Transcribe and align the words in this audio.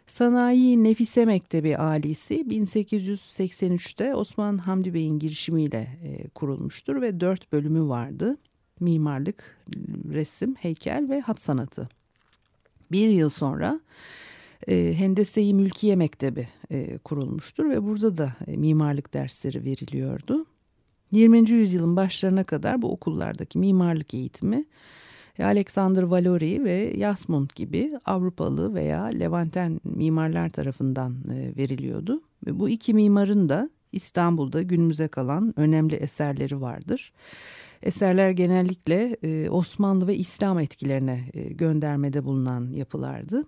Sanayi 0.07 0.85
Nefise 0.85 1.25
Mektebi 1.25 1.77
Alisi 1.77 2.35
1883'te 2.35 4.15
Osman 4.15 4.59
Hamdi 4.59 4.95
Bey'in 4.95 5.19
girişimiyle 5.19 5.99
e, 6.05 6.29
kurulmuştur 6.29 7.01
ve 7.03 7.21
dört 7.21 7.53
bölümü 7.53 7.89
vardı. 7.89 8.37
Mimarlık, 8.81 9.65
resim, 10.13 10.55
heykel 10.55 11.07
ve 11.09 11.21
hat 11.21 11.41
sanatı. 11.41 11.89
Bir 12.93 13.09
yıl 13.09 13.31
sonra 13.31 13.81
e, 14.69 14.95
Hendese-i 14.97 15.55
Mülkiye 15.55 15.97
Mektebi 15.97 16.49
e, 16.71 16.99
kurulmuştur 16.99 17.71
ve 17.71 17.83
burada 17.85 18.17
da 18.17 18.33
e, 18.47 18.57
mimarlık 18.57 19.15
dersleri 19.15 19.65
veriliyordu. 19.65 20.47
20. 21.13 21.51
yüzyılın 21.51 21.97
başlarına 21.97 22.45
kadar 22.45 22.83
bu 22.83 22.93
okullardaki 22.93 23.59
mimarlık 23.59 24.15
eğitimi 24.15 24.65
Alexander 25.39 26.03
Valori 26.03 26.65
ve 26.65 26.93
Yasmund 26.97 27.51
gibi 27.55 27.93
Avrupalı 28.05 28.75
veya 28.75 29.05
Levanten 29.05 29.81
mimarlar 29.85 30.51
tarafından 30.51 31.17
e, 31.31 31.57
veriliyordu. 31.57 32.23
Ve 32.47 32.59
bu 32.59 32.69
iki 32.69 32.95
mimarın 32.95 33.49
da 33.49 33.71
İstanbul'da 33.93 34.63
günümüze 34.63 35.09
kalan 35.09 35.55
önemli 35.57 35.95
eserleri 35.95 36.61
vardır. 36.61 37.13
Eserler 37.83 38.31
genellikle 38.31 39.17
e, 39.23 39.51
Osmanlı 39.51 40.07
ve 40.07 40.17
İslam 40.17 40.59
etkilerine 40.59 41.25
e, 41.35 41.43
göndermede 41.43 42.25
bulunan 42.25 42.71
yapılardı. 42.71 43.45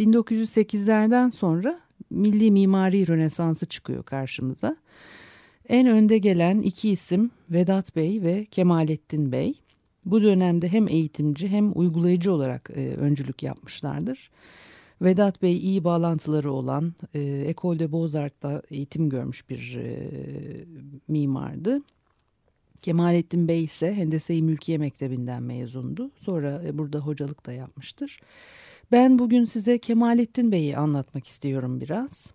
1908'lerden 0.00 1.30
sonra 1.30 1.80
milli 2.10 2.50
mimari 2.50 3.08
rönesansı 3.08 3.66
çıkıyor 3.66 4.02
karşımıza. 4.02 4.76
En 5.68 5.86
önde 5.86 6.18
gelen 6.18 6.60
iki 6.60 6.90
isim 6.90 7.30
Vedat 7.50 7.96
Bey 7.96 8.22
ve 8.22 8.44
Kemalettin 8.44 9.32
Bey. 9.32 9.54
Bu 10.04 10.22
dönemde 10.22 10.68
hem 10.68 10.88
eğitimci 10.88 11.48
hem 11.48 11.72
uygulayıcı 11.78 12.32
olarak 12.32 12.70
e, 12.74 12.94
öncülük 12.94 13.42
yapmışlardır. 13.42 14.30
Vedat 15.02 15.42
Bey 15.42 15.56
iyi 15.56 15.84
bağlantıları 15.84 16.52
olan 16.52 16.94
e, 17.14 17.20
Ecole 17.46 17.78
de 17.78 17.92
Beaux-Arts'ta 17.92 18.62
eğitim 18.70 19.08
görmüş 19.08 19.50
bir 19.50 19.76
e, 19.76 20.10
mimardı. 21.08 21.82
Kemalettin 22.82 23.48
Bey 23.48 23.64
ise 23.64 23.94
Hendese-i 23.94 24.42
Mülkiye 24.42 24.78
Mektebi'nden 24.78 25.42
mezundu. 25.42 26.10
Sonra 26.16 26.62
e, 26.66 26.78
burada 26.78 26.98
hocalık 26.98 27.46
da 27.46 27.52
yapmıştır. 27.52 28.18
Ben 28.92 29.18
bugün 29.18 29.44
size 29.44 29.78
Kemalettin 29.78 30.52
Bey'i 30.52 30.76
anlatmak 30.76 31.26
istiyorum 31.26 31.80
biraz. 31.80 32.32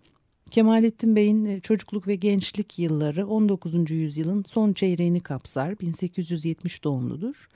Kemalettin 0.54 1.16
Bey'in 1.16 1.44
e, 1.44 1.60
çocukluk 1.60 2.06
ve 2.06 2.14
gençlik 2.14 2.78
yılları 2.78 3.26
19. 3.26 3.90
yüzyılın 3.90 4.44
son 4.46 4.72
çeyreğini 4.72 5.20
kapsar. 5.20 5.78
1870 5.80 6.84
doğumludur. 6.84 7.48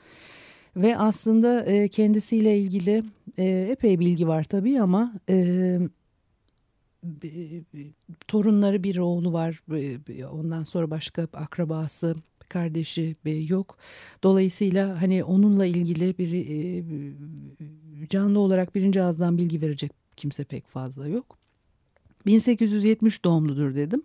Ve 0.77 0.97
aslında 0.97 1.65
e, 1.65 1.89
kendisiyle 1.89 2.59
ilgili 2.59 3.03
e, 3.39 3.69
epey 3.71 3.99
bilgi 3.99 4.29
var 4.29 4.45
tabii 4.45 4.81
ama 4.81 5.13
torunları 8.29 8.83
bir 8.83 8.97
oğlu 8.97 9.33
var. 9.33 9.63
Ondan 10.33 10.65
sonra 10.65 10.91
başka 10.91 11.23
akrabası, 11.23 12.17
kardeşi 12.49 13.17
yok. 13.49 13.79
Dolayısıyla 14.23 15.03
hani 15.03 15.25
onunla 15.25 15.67
ilgili 15.67 16.19
bir 16.19 16.31
canlı 18.09 18.39
olarak 18.39 18.75
birinci 18.75 19.03
ağızdan 19.03 19.39
bilgi 19.39 19.61
verecek 19.61 19.93
kimse 20.17 20.45
pek 20.45 20.69
fazla 20.69 21.09
yok. 21.09 21.38
1870 22.27 23.25
doğumludur 23.25 23.75
dedim. 23.75 24.03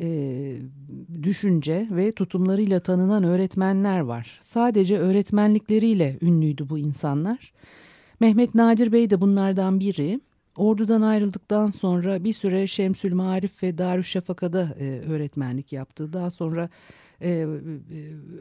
e, 0.00 0.56
düşünce 1.22 1.86
ve 1.90 2.12
tutumlarıyla 2.12 2.80
tanınan 2.80 3.24
öğretmenler 3.24 4.00
var. 4.00 4.38
Sadece 4.42 4.98
öğretmenlikleriyle 4.98 6.18
ünlüydü 6.22 6.68
bu 6.68 6.78
insanlar. 6.78 7.52
Mehmet 8.20 8.54
Nadir 8.54 8.92
Bey 8.92 9.10
de 9.10 9.20
bunlardan 9.20 9.80
biri. 9.80 10.20
Ordudan 10.56 11.02
ayrıldıktan 11.02 11.70
sonra 11.70 12.24
bir 12.24 12.32
süre 12.32 12.66
Şemsül 12.66 13.14
Marif 13.14 13.62
ve 13.62 13.78
Darüşşafaka'da 13.78 14.76
e, 14.78 15.00
öğretmenlik 15.00 15.72
yaptı. 15.72 16.12
Daha 16.12 16.30
sonra 16.30 16.68
e, 17.22 17.46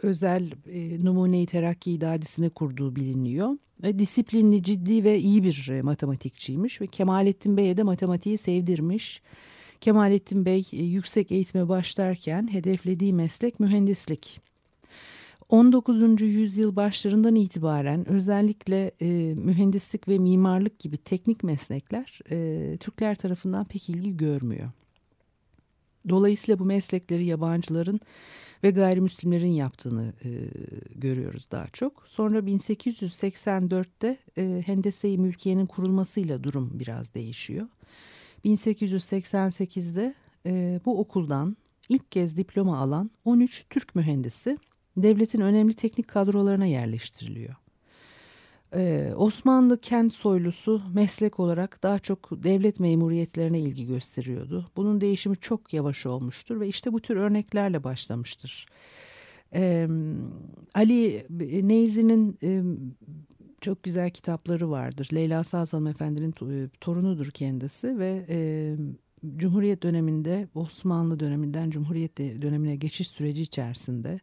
özel 0.01 0.51
e, 0.71 1.05
Numune-i 1.05 1.45
Terakki 1.45 1.91
İdadisi'ni 1.91 2.49
kurduğu 2.49 2.95
biliniyor. 2.95 3.57
E, 3.83 3.99
disiplinli, 3.99 4.63
ciddi 4.63 5.03
ve 5.03 5.19
iyi 5.19 5.43
bir 5.43 5.69
e, 5.69 5.81
matematikçiymiş 5.81 6.81
ve 6.81 6.87
Kemalettin 6.87 7.57
Bey'e 7.57 7.77
de 7.77 7.83
matematiği 7.83 8.37
sevdirmiş. 8.37 9.21
Kemalettin 9.81 10.45
Bey 10.45 10.67
e, 10.73 10.83
yüksek 10.83 11.31
eğitime 11.31 11.69
başlarken 11.69 12.53
hedeflediği 12.53 13.13
meslek 13.13 13.59
mühendislik. 13.59 14.41
19. 15.49 16.21
yüzyıl 16.21 16.75
başlarından 16.75 17.35
itibaren 17.35 18.09
özellikle 18.09 18.91
e, 19.01 19.33
mühendislik 19.35 20.07
ve 20.07 20.17
mimarlık 20.17 20.79
gibi 20.79 20.97
teknik 20.97 21.43
meslekler 21.43 22.19
e, 22.31 22.77
Türkler 22.77 23.15
tarafından 23.15 23.65
pek 23.65 23.89
ilgi 23.89 24.17
görmüyor. 24.17 24.69
Dolayısıyla 26.09 26.59
bu 26.59 26.65
meslekleri 26.65 27.25
yabancıların 27.25 27.99
ve 28.63 28.71
gayrimüslimlerin 28.71 29.51
yaptığını 29.51 30.13
e, 30.25 30.29
görüyoruz 30.95 31.51
daha 31.51 31.67
çok. 31.67 32.03
Sonra 32.07 32.39
1884'te 32.39 34.17
e, 34.37 34.63
Hendese-i 34.65 35.17
Mülkiye'nin 35.17 35.65
kurulmasıyla 35.65 36.43
durum 36.43 36.71
biraz 36.73 37.13
değişiyor. 37.13 37.67
1888'de 38.45 40.13
e, 40.45 40.79
bu 40.85 40.99
okuldan 40.99 41.57
ilk 41.89 42.11
kez 42.11 42.37
diploma 42.37 42.77
alan 42.77 43.11
13 43.25 43.65
Türk 43.69 43.95
mühendisi 43.95 44.57
devletin 44.97 45.41
önemli 45.41 45.73
teknik 45.73 46.07
kadrolarına 46.07 46.65
yerleştiriliyor. 46.65 47.55
Ee, 48.75 49.13
Osmanlı 49.15 49.81
kent 49.81 50.13
soylusu 50.13 50.81
meslek 50.93 51.39
olarak 51.39 51.83
daha 51.83 51.99
çok 51.99 52.43
devlet 52.43 52.79
memuriyetlerine 52.79 53.59
ilgi 53.59 53.87
gösteriyordu. 53.87 54.65
Bunun 54.75 55.01
değişimi 55.01 55.37
çok 55.37 55.73
yavaş 55.73 56.05
olmuştur 56.05 56.59
ve 56.59 56.67
işte 56.67 56.93
bu 56.93 56.99
tür 57.01 57.15
örneklerle 57.15 57.83
başlamıştır. 57.83 58.65
Ee, 59.53 59.87
Ali 60.75 61.25
Neyzi'nin 61.67 62.37
e, 62.43 62.61
çok 63.65 63.83
güzel 63.83 64.09
kitapları 64.09 64.69
vardır. 64.69 65.09
Leyla 65.13 65.43
Sazan 65.43 65.85
Efendi'nin 65.85 66.33
torunudur 66.81 67.31
kendisi 67.31 67.99
ve 67.99 68.25
e, 68.29 68.75
Cumhuriyet 69.37 69.83
döneminde 69.83 70.47
Osmanlı 70.55 71.19
döneminden 71.19 71.69
Cumhuriyet 71.69 72.17
dönemine 72.17 72.75
geçiş 72.75 73.07
süreci 73.07 73.41
içerisinde 73.41 74.19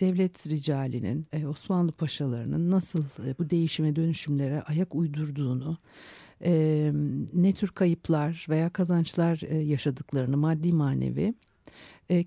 devlet 0.00 0.48
ricalinin, 0.48 1.26
e, 1.32 1.46
Osmanlı 1.46 1.92
paşalarının 1.92 2.70
nasıl 2.70 3.04
e, 3.26 3.38
bu 3.38 3.50
değişime 3.50 3.96
dönüşümlere 3.96 4.62
ayak 4.62 4.94
uydurduğunu, 4.94 5.78
e, 6.44 6.92
ne 7.34 7.52
tür 7.52 7.68
kayıplar 7.68 8.46
veya 8.48 8.70
kazançlar 8.70 9.62
yaşadıklarını 9.62 10.36
maddi 10.36 10.72
manevi 10.72 11.34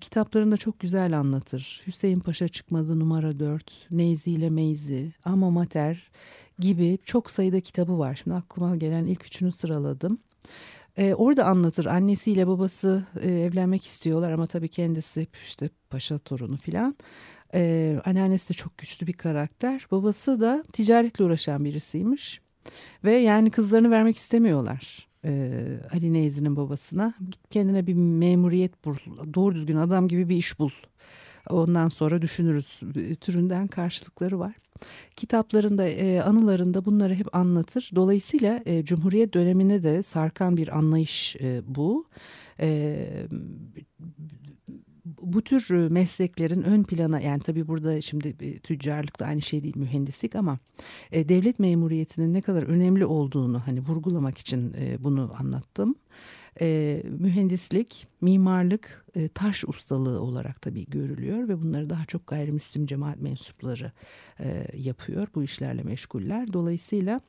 kitaplarında 0.00 0.56
çok 0.56 0.80
güzel 0.80 1.18
anlatır. 1.18 1.82
Hüseyin 1.86 2.20
Paşa 2.20 2.48
çıkmadı 2.48 3.00
numara 3.00 3.38
4, 3.38 3.86
Neyzi 3.90 4.30
ile 4.30 4.50
Meyzi, 4.50 5.12
Ama 5.24 5.50
Mater 5.50 6.10
gibi 6.58 6.98
çok 7.04 7.30
sayıda 7.30 7.60
kitabı 7.60 7.98
var. 7.98 8.20
Şimdi 8.22 8.36
aklıma 8.36 8.76
gelen 8.76 9.06
ilk 9.06 9.26
üçünü 9.26 9.52
sıraladım. 9.52 10.18
E, 10.96 11.14
orada 11.14 11.44
anlatır 11.44 11.86
annesiyle 11.86 12.46
babası 12.46 13.06
e, 13.22 13.30
evlenmek 13.30 13.86
istiyorlar 13.86 14.32
ama 14.32 14.46
tabii 14.46 14.68
kendisi 14.68 15.26
işte 15.46 15.70
paşa 15.90 16.18
torunu 16.18 16.56
filan. 16.56 16.96
E, 17.54 18.00
anneannesi 18.04 18.48
de 18.48 18.54
çok 18.54 18.78
güçlü 18.78 19.06
bir 19.06 19.12
karakter. 19.12 19.86
Babası 19.90 20.40
da 20.40 20.64
ticaretle 20.72 21.24
uğraşan 21.24 21.64
birisiymiş. 21.64 22.40
Ve 23.04 23.12
yani 23.12 23.50
kızlarını 23.50 23.90
vermek 23.90 24.16
istemiyorlar. 24.16 25.08
Ee, 25.24 25.80
Ali 25.92 26.12
Neyzi'nin 26.12 26.56
babasına 26.56 27.14
git 27.30 27.50
kendine 27.50 27.86
bir 27.86 27.94
memuriyet 27.94 28.84
bul 28.84 28.96
doğru 29.34 29.54
düzgün 29.54 29.76
adam 29.76 30.08
gibi 30.08 30.28
bir 30.28 30.36
iş 30.36 30.58
bul 30.58 30.70
ondan 31.50 31.88
sonra 31.88 32.22
düşünürüz. 32.22 32.80
Türünden 33.20 33.66
karşılıkları 33.66 34.38
var. 34.38 34.54
Kitaplarında 35.16 35.88
e, 35.88 36.20
anılarında 36.20 36.84
bunları 36.84 37.14
hep 37.14 37.36
anlatır. 37.36 37.90
Dolayısıyla 37.94 38.60
e, 38.66 38.84
Cumhuriyet 38.84 39.34
dönemine 39.34 39.82
de 39.82 40.02
sarkan 40.02 40.56
bir 40.56 40.78
anlayış 40.78 41.36
e, 41.36 41.62
bu. 41.66 42.06
Bu 45.22 45.42
tür 45.42 45.88
mesleklerin 45.90 46.62
ön 46.62 46.82
plana 46.82 47.20
yani 47.20 47.40
tabii 47.42 47.68
burada 47.68 48.00
şimdi 48.00 48.58
tüccarlık 48.58 49.20
da 49.20 49.26
aynı 49.26 49.42
şey 49.42 49.62
değil 49.62 49.76
mühendislik 49.76 50.36
ama 50.36 50.58
devlet 51.12 51.58
memuriyetinin 51.58 52.34
ne 52.34 52.40
kadar 52.40 52.62
önemli 52.62 53.06
olduğunu 53.06 53.62
hani 53.66 53.80
vurgulamak 53.80 54.38
için 54.38 54.74
bunu 54.98 55.32
anlattım. 55.38 55.94
E, 56.60 57.02
mühendislik, 57.18 58.06
mimarlık, 58.20 59.06
e, 59.14 59.28
taş 59.28 59.64
ustalığı 59.64 60.20
olarak 60.20 60.62
tabii 60.62 60.86
görülüyor 60.86 61.48
ve 61.48 61.62
bunları 61.62 61.90
daha 61.90 62.04
çok 62.04 62.26
gayrimüslim 62.26 62.86
cemaat 62.86 63.20
mensupları 63.20 63.92
e, 64.40 64.66
yapıyor 64.74 65.28
bu 65.34 65.42
işlerle 65.42 65.82
meşguller. 65.82 66.52
Dolayısıyla 66.52 67.20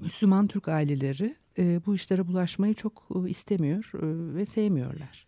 Müslüman 0.00 0.46
Türk 0.46 0.68
aileleri 0.68 1.34
e, 1.58 1.80
bu 1.86 1.94
işlere 1.94 2.28
bulaşmayı 2.28 2.74
çok 2.74 3.08
e, 3.14 3.30
istemiyor 3.30 3.90
e, 3.94 4.34
ve 4.36 4.46
sevmiyorlar. 4.46 5.26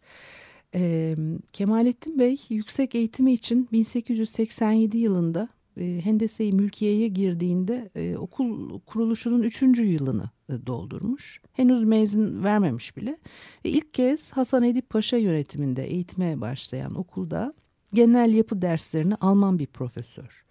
E, 0.74 1.16
Kemalettin 1.52 2.18
Bey 2.18 2.40
yüksek 2.48 2.94
eğitimi 2.94 3.32
için 3.32 3.68
1887 3.72 4.98
yılında 4.98 5.48
e, 5.76 6.00
Hendese-i 6.04 6.52
Mülkiye'ye 6.52 7.08
girdiğinde 7.08 7.90
e, 7.94 8.16
okul 8.16 8.80
kuruluşunun 8.80 9.42
üçüncü 9.42 9.84
yılını 9.84 10.30
e, 10.48 10.66
doldurmuş. 10.66 11.40
Henüz 11.52 11.84
mezun 11.84 12.44
vermemiş 12.44 12.96
bile. 12.96 13.18
E, 13.64 13.68
ilk 13.70 13.94
kez 13.94 14.30
Hasan 14.30 14.62
Edip 14.62 14.90
Paşa 14.90 15.16
yönetiminde 15.16 15.84
eğitime 15.84 16.40
başlayan 16.40 16.94
okulda 16.94 17.54
genel 17.92 18.34
yapı 18.34 18.62
derslerini 18.62 19.14
Alman 19.14 19.58
bir 19.58 19.66
profesör. 19.66 20.44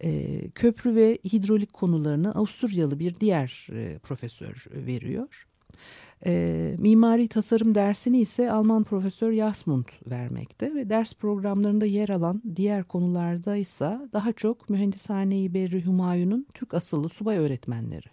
E, 0.00 0.40
köprü 0.50 0.94
ve 0.94 1.18
hidrolik 1.24 1.72
konularını 1.72 2.34
Avusturyalı 2.34 2.98
bir 2.98 3.20
diğer 3.20 3.66
profesör 4.02 4.64
veriyor. 4.70 5.46
E, 6.26 6.74
mimari 6.78 7.28
tasarım 7.28 7.74
dersini 7.74 8.20
ise 8.20 8.52
Alman 8.52 8.84
profesör 8.84 9.32
Jasmund 9.32 9.84
vermekte 10.10 10.74
ve 10.74 10.88
ders 10.88 11.14
programlarında 11.14 11.86
yer 11.86 12.08
alan 12.08 12.42
diğer 12.56 12.84
konularda 12.84 13.56
ise 13.56 13.98
daha 14.12 14.32
çok 14.32 14.70
Mühendishane-i 14.70 15.54
Berri 15.54 15.84
Humayun'un 15.84 16.46
Türk 16.54 16.74
asıllı 16.74 17.08
subay 17.08 17.38
öğretmenleri. 17.38 18.06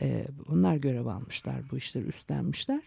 E, 0.00 0.26
onlar 0.52 0.76
görev 0.76 1.06
almışlar, 1.06 1.62
bu 1.70 1.76
işleri 1.76 2.04
üstlenmişler. 2.04 2.82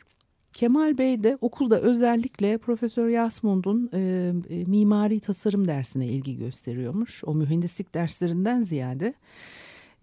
Kemal 0.53 0.97
Bey 0.97 1.23
de 1.23 1.37
okulda 1.41 1.81
özellikle 1.81 2.57
Profesör 2.57 3.09
Yasmund'un 3.09 3.89
e, 3.93 4.31
e, 4.49 4.63
mimari 4.63 5.19
tasarım 5.19 5.67
dersine 5.67 6.07
ilgi 6.07 6.37
gösteriyormuş. 6.37 7.23
O 7.23 7.35
mühendislik 7.35 7.93
derslerinden 7.93 8.61
ziyade 8.61 9.13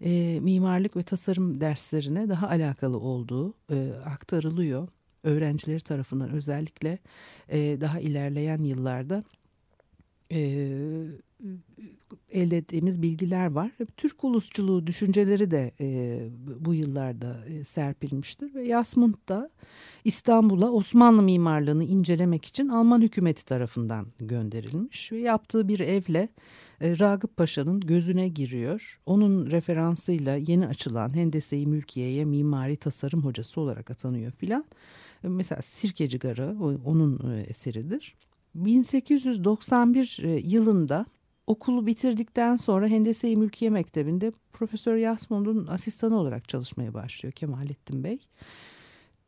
e, 0.03 0.39
mimarlık 0.39 0.97
ve 0.97 1.03
tasarım 1.03 1.61
derslerine 1.61 2.29
daha 2.29 2.47
alakalı 2.47 2.99
olduğu 2.99 3.53
e, 3.71 3.91
aktarılıyor. 4.05 4.87
Öğrencileri 5.23 5.81
tarafından 5.81 6.29
özellikle 6.29 6.99
e, 7.49 7.81
daha 7.81 7.99
ilerleyen 7.99 8.63
yıllarda 8.63 9.23
elde 12.31 12.57
ettiğimiz 12.57 13.01
bilgiler 13.01 13.51
var. 13.51 13.71
Türk 13.97 14.23
ulusçuluğu 14.23 14.87
düşünceleri 14.87 15.51
de 15.51 15.71
bu 16.59 16.73
yıllarda 16.73 17.43
serpilmiştir 17.63 18.55
ve 18.55 18.67
Yasmund 18.67 19.15
da 19.29 19.49
İstanbul'a 20.03 20.71
Osmanlı 20.71 21.21
mimarlığını 21.21 21.83
incelemek 21.83 22.45
için 22.45 22.67
Alman 22.67 23.01
hükümeti 23.01 23.45
tarafından 23.45 24.07
gönderilmiş 24.19 25.11
ve 25.11 25.19
yaptığı 25.19 25.67
bir 25.67 25.79
evle 25.79 26.29
e, 26.81 26.99
Ragıp 26.99 27.37
Paşa'nın 27.37 27.79
gözüne 27.79 28.27
giriyor. 28.27 28.99
Onun 29.05 29.51
referansıyla 29.51 30.35
yeni 30.35 30.67
açılan 30.67 31.15
Hendese-i 31.15 31.67
Mülkiye'ye 31.67 32.25
mimari 32.25 32.77
tasarım 32.77 33.21
hocası 33.21 33.61
olarak 33.61 33.91
atanıyor 33.91 34.31
filan. 34.31 34.65
Mesela 35.23 35.61
Sirkeci 35.61 36.19
Garı 36.19 36.55
onun 36.85 37.35
eseridir. 37.47 38.15
1891 38.55 40.17
yılında 40.43 41.05
okulu 41.47 41.85
bitirdikten 41.85 42.55
sonra 42.55 42.87
Hendese-i 42.87 43.35
Mülkiye 43.35 43.71
Mektebi'nde 43.71 44.31
Profesör 44.53 44.95
Yasmund'un 44.95 45.67
asistanı 45.67 46.19
olarak 46.19 46.49
çalışmaya 46.49 46.93
başlıyor 46.93 47.33
Kemalettin 47.33 48.03
Bey. 48.03 48.19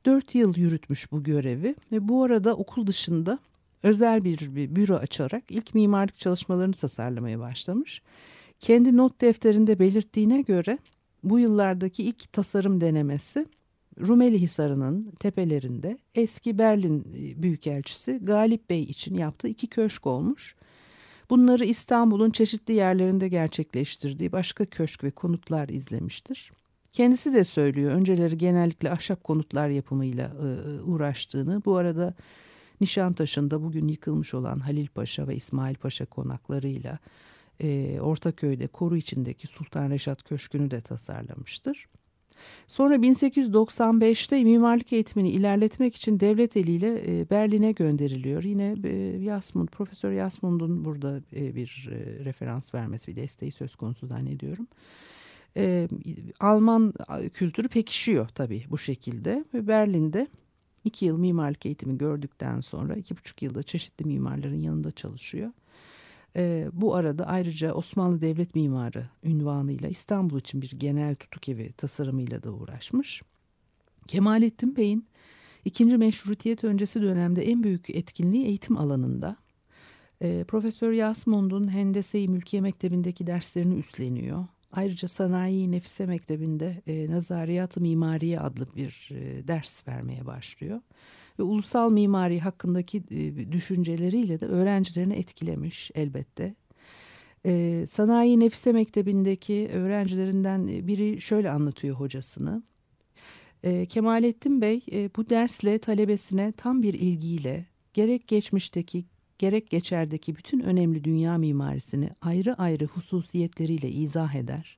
Dört 0.06 0.36
yıl 0.36 0.56
yürütmüş 0.56 1.12
bu 1.12 1.24
görevi 1.24 1.76
ve 1.92 2.08
bu 2.08 2.24
arada 2.24 2.56
okul 2.56 2.88
dışında 2.88 3.40
özel 3.84 4.24
bir, 4.24 4.56
bir 4.56 4.76
büro 4.76 4.96
açarak 4.96 5.44
ilk 5.50 5.76
mimarlık 5.76 6.20
çalışmalarını 6.20 6.74
tasarlamaya 6.74 7.40
başlamış. 7.40 8.02
Kendi 8.60 8.98
not 8.98 9.22
defterinde 9.22 9.80
belirttiğine 9.80 10.42
göre 10.42 10.78
bu 11.24 11.40
yıllardaki 11.40 12.04
ilk 12.04 12.34
tasarım 12.34 12.82
denemesi 12.82 13.46
Rumeli 14.00 14.42
Hisarı'nın 14.42 15.12
tepelerinde 15.20 15.98
eski 16.16 16.58
Berlin 16.58 17.00
e, 17.18 17.44
Büyükelçisi 17.44 18.20
Galip 18.24 18.70
Bey 18.70 18.82
için 18.82 19.16
yaptığı 19.16 19.48
iki 19.48 19.68
köşk 19.68 20.08
olmuş. 20.08 20.56
Bunları 21.30 21.66
İstanbul'un 21.66 22.32
çeşitli 22.32 22.74
yerlerinde 22.74 23.28
gerçekleştirdiği 23.28 24.32
başka 24.32 24.66
köşk 24.66 25.04
ve 25.04 25.12
konutlar 25.12 25.70
izlemiştir. 25.70 26.52
Kendisi 26.92 27.34
de 27.34 27.44
söylüyor 27.44 27.92
önceleri 27.92 28.38
genellikle 28.38 28.92
ahşap 28.92 29.24
konutlar 29.24 29.70
yapımıyla 29.70 30.32
e, 30.44 30.48
e 30.48 30.82
uğraştığını. 30.82 31.62
Bu 31.66 31.76
arada 31.78 32.14
Nişantaşı'nda 32.82 33.64
bugün 33.64 33.88
yıkılmış 33.88 34.34
olan 34.34 34.60
Halil 34.60 34.88
Paşa 34.88 35.28
ve 35.28 35.36
İsmail 35.36 35.76
Paşa 35.76 36.06
konaklarıyla 36.06 37.00
e, 37.60 38.00
Ortaköy'de 38.02 38.68
koru 38.68 38.98
içindeki 38.98 39.48
Sultan 39.48 39.90
Reşat 39.90 40.24
Köşkü'nü 40.24 40.72
de 40.72 40.82
tasarlamıştır. 40.82 41.88
Sonra 42.68 42.96
1895'te 42.96 44.44
mimarlık 44.44 44.94
eğitimini 44.94 45.30
ilerletmek 45.30 45.96
için 45.96 46.20
devlet 46.20 46.58
eliyle 46.58 47.20
e, 47.20 47.30
Berlin'e 47.30 47.72
gönderiliyor. 47.72 48.44
Yine 48.44 48.76
e, 48.84 48.90
Yasmund, 49.24 49.68
Profesör 49.68 50.12
Yasmund'un 50.12 50.86
burada 50.86 51.22
e, 51.36 51.56
bir 51.56 51.90
referans 52.26 52.74
vermesi, 52.74 53.08
bir 53.08 53.16
desteği 53.16 53.52
söz 53.52 53.76
konusu 53.76 54.08
zannediyorum. 54.08 54.68
Alman 56.40 56.94
kültürü 57.34 57.68
pekişiyor 57.68 58.28
tabii 58.28 58.66
bu 58.70 58.78
şekilde 58.78 59.46
ve 59.54 59.68
Berlin'de 59.68 60.28
İki 60.86 61.06
yıl 61.06 61.18
mimarlık 61.18 61.66
eğitimi 61.66 61.98
gördükten 61.98 62.62
sonra 62.62 62.96
iki 62.96 63.18
buçuk 63.18 63.42
yılda 63.42 63.64
çeşitli 63.64 64.06
mimarların 64.06 64.60
yanında 64.60 64.92
çalışıyor. 64.92 65.52
E, 66.36 66.68
bu 66.74 66.96
arada 66.96 67.28
ayrıca 67.28 67.74
Osmanlı 67.74 68.22
Devlet 68.22 68.56
Mimarı 68.56 69.10
ünvanıyla 69.24 69.90
İstanbul 69.90 70.40
için 70.40 70.62
bir 70.62 70.72
genel 70.72 71.16
tutuk 71.16 71.50
evi 71.50 71.74
tasarımıyla 71.74 72.44
da 72.44 72.52
uğraşmış. 72.52 73.22
Kemalettin 74.08 74.76
Bey'in 74.76 75.08
İkinci 75.66 75.98
meşrutiyet 75.98 76.64
öncesi 76.64 77.02
dönemde 77.02 77.44
en 77.44 77.64
büyük 77.64 77.90
etkinliği 77.90 78.46
eğitim 78.46 78.78
alanında. 78.78 79.36
E, 80.22 80.44
Profesör 80.44 80.92
Yasmund'un 80.92 81.72
Hendese-i 81.72 82.28
Mülkiye 82.28 82.62
Mektebi'ndeki 82.62 83.28
derslerini 83.28 83.76
üstleniyor. 83.76 84.46
Ayrıca 84.72 85.08
Sanayi 85.08 85.72
Nefise 85.72 86.06
Mektebi'nde 86.06 86.82
e, 86.88 87.12
Nazariyat-ı 87.12 87.82
Mimariye 87.82 88.40
adlı 88.40 88.68
bir 88.76 89.10
e, 89.12 89.48
ders 89.48 89.88
vermeye 89.88 90.26
başlıyor. 90.26 90.82
Ve 91.40 91.44
ulusal 91.44 91.92
mimari 91.92 92.40
hakkındaki 92.40 93.04
e, 93.12 93.52
düşünceleriyle 93.52 94.40
de 94.40 94.46
öğrencilerini 94.46 95.14
etkilemiş 95.14 95.92
elbette. 95.96 96.56
E, 97.46 97.86
Sanayi 97.90 98.40
Nefise 98.40 98.72
Mektebi'ndeki 98.74 99.70
öğrencilerinden 99.74 100.68
biri 100.68 101.22
şöyle 101.22 101.50
anlatıyor 101.50 101.96
hocasını. 101.96 102.64
E, 103.64 103.86
Kemalettin 103.86 104.62
Bey 104.62 104.82
e, 104.92 105.10
bu 105.16 105.30
dersle 105.30 105.80
talebesine 105.80 106.52
tam 106.52 106.84
bir 106.84 106.94
ilgiyle 106.94 107.66
gerek 107.94 108.28
geçmişteki 108.28 109.06
gerek 109.38 109.70
geçerdeki 109.70 110.36
bütün 110.36 110.60
önemli 110.60 111.04
dünya 111.04 111.38
mimarisini 111.38 112.10
ayrı 112.22 112.54
ayrı 112.54 112.86
hususiyetleriyle 112.86 113.90
izah 113.90 114.36
eder 114.36 114.78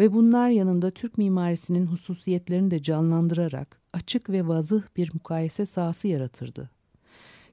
ve 0.00 0.12
bunlar 0.12 0.50
yanında 0.50 0.90
Türk 0.90 1.18
mimarisinin 1.18 1.86
hususiyetlerini 1.86 2.70
de 2.70 2.82
canlandırarak 2.82 3.80
açık 3.92 4.30
ve 4.30 4.48
vazıh 4.48 4.82
bir 4.96 5.10
mukayese 5.14 5.66
sahası 5.66 6.08
yaratırdı. 6.08 6.70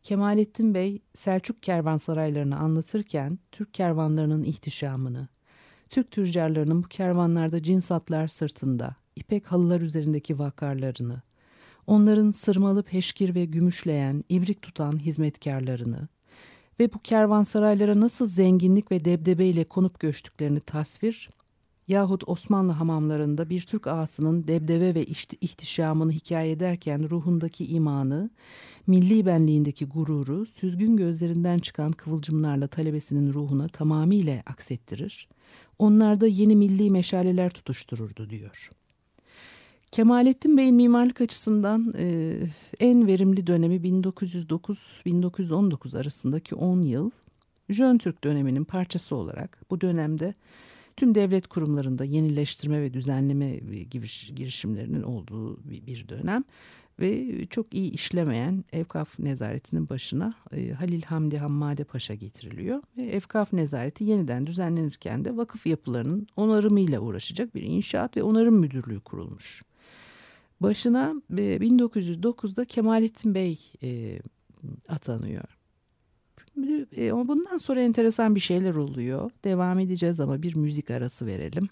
Kemalettin 0.04 0.74
Bey 0.74 1.02
Selçuk 1.14 1.64
kervansaraylarını 1.64 2.58
anlatırken 2.58 3.40
Türk 3.52 3.74
kervanlarının 3.74 4.44
ihtişamını, 4.44 5.28
Türk 5.90 6.12
tüccarlarının 6.12 6.84
bu 6.84 6.88
kervanlarda 6.88 7.64
cins 7.64 7.92
atlar 7.92 8.28
sırtında, 8.28 8.96
ipek 9.16 9.52
halılar 9.52 9.82
üzerindeki 9.82 10.40
vakarlarını, 10.40 11.22
onların 11.88 12.32
sırmalı 12.32 12.84
peşkir 12.84 13.36
ve 13.36 13.46
gümüşleyen, 13.46 14.24
ibrik 14.30 14.62
tutan 14.62 15.00
hizmetkarlarını 15.00 16.08
ve 16.80 16.94
bu 16.94 17.00
kervansaraylara 17.00 18.00
nasıl 18.00 18.28
zenginlik 18.28 18.92
ve 18.92 19.06
debdebeyle 19.06 19.64
konup 19.64 20.00
göçtüklerini 20.00 20.60
tasvir 20.60 21.30
yahut 21.88 22.24
Osmanlı 22.28 22.72
hamamlarında 22.72 23.50
bir 23.50 23.62
Türk 23.62 23.88
ağasının 23.88 24.48
debdebe 24.48 24.96
ve 24.96 25.06
ihtişamını 25.42 26.12
hikaye 26.12 26.52
ederken 26.52 27.10
ruhundaki 27.10 27.66
imanı, 27.66 28.30
milli 28.88 29.26
benliğindeki 29.26 29.86
gururu, 29.86 30.46
süzgün 30.46 30.98
gözlerinden 30.98 31.60
çıkan 31.60 31.92
kıvılcımlarla 31.92 32.68
talebesinin 32.68 33.34
ruhuna 33.34 33.68
tamamıyla 33.68 34.44
aksettirir. 34.46 35.28
Onlarda 35.80 36.28
yeni 36.28 36.56
milli 36.56 36.92
meşaleler 36.92 37.50
tutuştururdu 37.50 38.30
diyor. 38.30 38.70
Kemalettin 39.92 40.58
Bey'in 40.58 40.76
mimarlık 40.76 41.22
açısından 41.22 41.94
e, 41.98 42.36
en 42.80 43.08
verimli 43.08 43.48
dönemi 43.48 43.76
1909-1919 43.76 46.00
arasındaki 46.00 46.56
10 46.56 46.82
yıl. 46.82 47.12
Jön 47.70 47.98
Türk 47.98 48.24
döneminin 48.24 48.64
parçası 48.64 49.16
olarak 49.16 49.60
bu 49.70 49.82
dönemde 49.82 50.34
tüm 50.98 51.16
devlet 51.16 51.48
kurumlarında 51.48 52.04
yenileştirme 52.04 52.82
ve 52.82 52.94
düzenleme 52.94 53.56
girişimlerinin 54.36 55.04
olduğu 55.04 55.58
bir 55.64 56.10
dönem 56.10 56.44
ve 57.00 57.46
çok 57.46 57.74
iyi 57.74 57.92
işlemeyen 57.92 58.64
Evkaf 58.74 59.20
Nezaretinin 59.20 59.90
başına 59.90 60.34
e, 60.52 60.72
Halil 60.72 61.02
Hamdi 61.02 61.38
Hammade 61.38 61.84
Paşa 61.84 62.14
getiriliyor. 62.14 62.82
Ve 62.98 63.04
Evkaf 63.04 63.54
Nezareti 63.54 64.04
yeniden 64.04 64.48
düzenlenirken 64.48 65.26
de 65.26 65.38
vakıf 65.38 65.66
yapılarının 65.66 66.28
onarımıyla 66.36 67.00
uğraşacak 67.00 67.56
bir 67.56 67.62
inşaat 67.62 68.18
ve 68.18 68.24
onarım 68.24 68.56
müdürlüğü 68.56 69.00
kurulmuş. 69.00 69.64
Başına 70.62 71.16
1909'da 71.32 72.66
Kemalettin 72.66 73.36
Bey 73.36 73.60
e, 73.84 74.20
atanıyor. 74.90 75.57
E, 76.98 77.28
bundan 77.28 77.58
sonra 77.58 77.82
enteresan 77.82 78.36
bir 78.36 78.40
şeyler 78.40 78.76
oluyor. 78.76 79.32
Devam 79.44 79.80
edeceğiz 79.80 80.20
ama 80.20 80.42
bir 80.42 80.56
müzik 80.56 80.92
arası 80.92 81.26
verelim. 81.26 81.70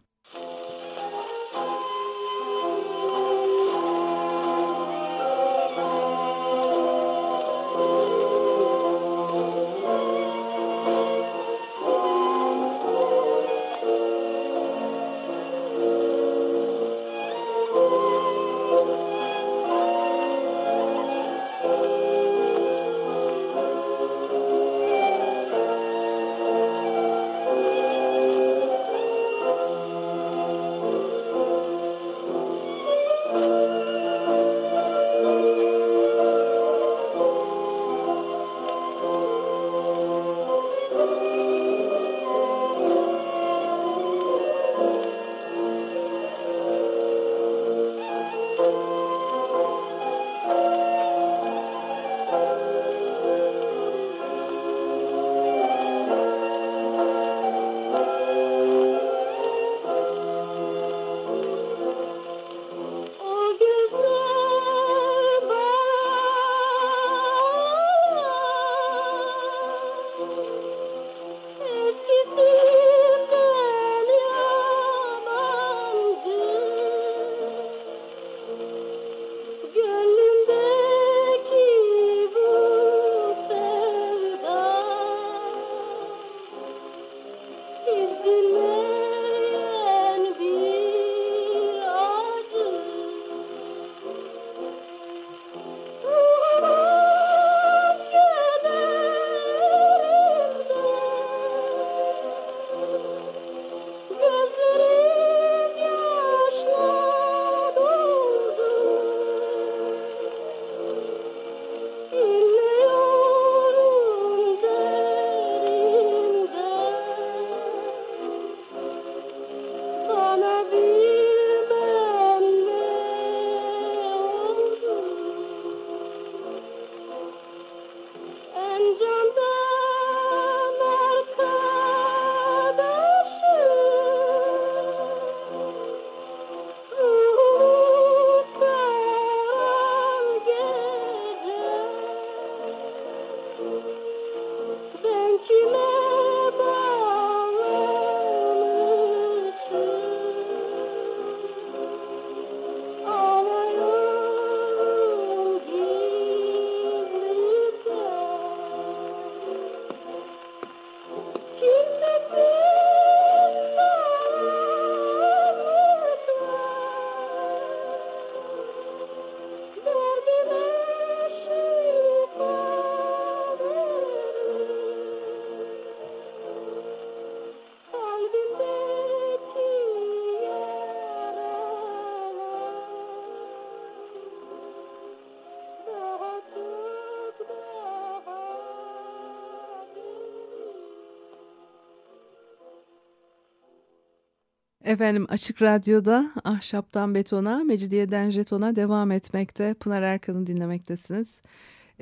Efendim 194.85 195.25
Açık 195.29 195.61
Radyo'da 195.61 196.31
Ahşaptan 196.43 197.15
Betona, 197.15 197.63
Mecidiyeden 197.63 198.29
Jeton'a 198.29 198.75
devam 198.75 199.11
etmekte. 199.11 199.73
Pınar 199.73 200.01
Erkan'ı 200.01 200.47
dinlemektesiniz. 200.47 201.35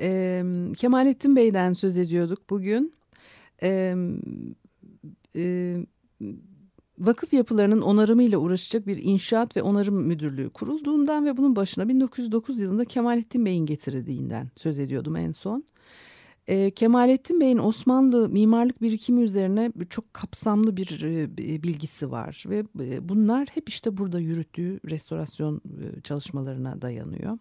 Ee, 0.00 0.44
Kemalettin 0.76 1.36
Bey'den 1.36 1.72
söz 1.72 1.96
ediyorduk 1.96 2.50
bugün. 2.50 2.92
Ee, 3.62 3.94
e, 5.36 5.76
vakıf 6.98 7.32
yapılarının 7.32 7.80
onarımıyla 7.80 8.38
uğraşacak 8.38 8.86
bir 8.86 9.02
inşaat 9.02 9.56
ve 9.56 9.62
onarım 9.62 10.06
müdürlüğü 10.06 10.50
kurulduğundan 10.50 11.26
ve 11.26 11.36
bunun 11.36 11.56
başına 11.56 11.88
1909 11.88 12.60
yılında 12.60 12.84
Kemalettin 12.84 13.44
Bey'in 13.46 13.66
getirildiğinden 13.66 14.48
söz 14.56 14.78
ediyordum 14.78 15.16
en 15.16 15.32
son. 15.32 15.64
E, 16.48 16.70
Kemalettin 16.70 17.40
Bey'in 17.40 17.58
Osmanlı 17.58 18.28
mimarlık 18.28 18.82
birikimi 18.82 19.22
üzerine 19.22 19.72
çok 19.90 20.14
kapsamlı 20.14 20.76
bir 20.76 21.02
e, 21.02 21.36
bilgisi 21.62 22.10
var 22.10 22.44
ve 22.46 22.64
e, 22.80 23.08
bunlar 23.08 23.48
hep 23.54 23.68
işte 23.68 23.96
burada 23.96 24.20
yürüttüğü 24.20 24.80
restorasyon 24.90 25.56
e, 25.56 26.00
çalışmalarına 26.00 26.82
dayanıyor. 26.82 27.38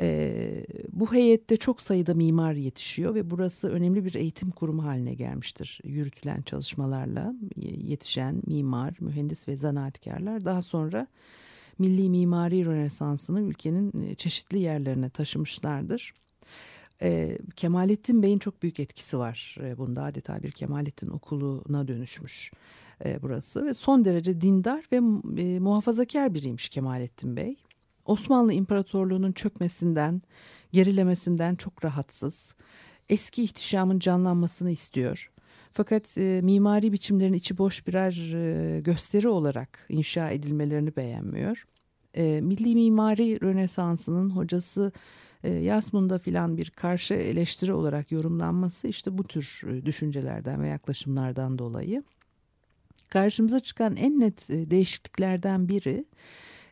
E, 0.00 0.66
bu 0.92 1.12
heyette 1.12 1.56
çok 1.56 1.82
sayıda 1.82 2.14
mimar 2.14 2.52
yetişiyor 2.52 3.14
ve 3.14 3.30
burası 3.30 3.68
önemli 3.68 4.04
bir 4.04 4.14
eğitim 4.14 4.50
kurumu 4.50 4.84
haline 4.84 5.14
gelmiştir. 5.14 5.80
Yürütülen 5.84 6.42
çalışmalarla 6.42 7.34
yetişen 7.56 8.42
mimar, 8.46 8.96
mühendis 9.00 9.48
ve 9.48 9.56
zanaatkarlar 9.56 10.44
daha 10.44 10.62
sonra 10.62 11.06
milli 11.78 12.10
mimari 12.10 12.64
rönesansını 12.64 13.40
ülkenin 13.40 14.14
çeşitli 14.14 14.58
yerlerine 14.58 15.10
taşımışlardır. 15.10 16.14
E, 17.02 17.38
Kemalettin 17.56 18.22
Bey'in 18.22 18.38
çok 18.38 18.62
büyük 18.62 18.80
etkisi 18.80 19.18
var 19.18 19.56
e, 19.60 19.78
bunda 19.78 20.02
adeta 20.02 20.42
bir 20.42 20.50
Kemalettin 20.50 21.08
okuluna 21.08 21.88
dönüşmüş 21.88 22.50
e, 23.04 23.22
burası 23.22 23.66
ve 23.66 23.74
son 23.74 24.04
derece 24.04 24.40
dindar 24.40 24.84
ve 24.92 24.96
e, 25.42 25.58
muhafazakar 25.58 26.34
biriymiş 26.34 26.68
Kemalettin 26.68 27.36
Bey. 27.36 27.56
Osmanlı 28.04 28.52
İmparatorluğu'nun 28.52 29.32
çökmesinden, 29.32 30.22
gerilemesinden 30.72 31.54
çok 31.54 31.84
rahatsız. 31.84 32.54
Eski 33.08 33.42
ihtişamın 33.42 33.98
canlanmasını 33.98 34.70
istiyor. 34.70 35.30
Fakat 35.72 36.18
e, 36.18 36.40
mimari 36.44 36.92
biçimlerin 36.92 37.32
içi 37.32 37.58
boş 37.58 37.86
birer 37.86 38.32
e, 38.34 38.80
gösteri 38.80 39.28
olarak 39.28 39.86
inşa 39.88 40.30
edilmelerini 40.30 40.96
beğenmiyor. 40.96 41.66
E, 42.14 42.40
Milli 42.40 42.74
Mimari 42.74 43.40
Rönesansı'nın 43.40 44.30
hocası 44.30 44.92
e, 45.44 45.50
Yasmun'da 45.50 46.18
filan 46.18 46.56
bir 46.56 46.70
karşı 46.70 47.14
eleştiri 47.14 47.72
olarak 47.72 48.12
yorumlanması 48.12 48.88
işte 48.88 49.18
bu 49.18 49.24
tür 49.24 49.62
e, 49.68 49.86
düşüncelerden 49.86 50.62
ve 50.62 50.68
yaklaşımlardan 50.68 51.58
dolayı. 51.58 52.02
Karşımıza 53.08 53.60
çıkan 53.60 53.96
en 53.96 54.20
net 54.20 54.50
e, 54.50 54.70
değişikliklerden 54.70 55.68
biri 55.68 56.04